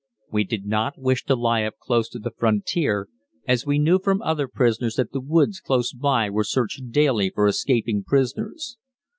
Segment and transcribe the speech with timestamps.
[0.31, 3.07] We did not wish to lie up close to the frontier,
[3.47, 7.45] as we knew from other prisoners that the woods close by were searched daily for
[7.45, 8.77] escaping prisoners.